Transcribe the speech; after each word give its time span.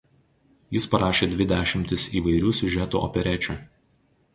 Jis 0.75 0.87
parašė 0.93 1.29
dvi 1.35 1.47
dešimtis 1.53 2.09
įvairių 2.23 2.59
siužetų 2.63 3.07
operečių. 3.11 3.61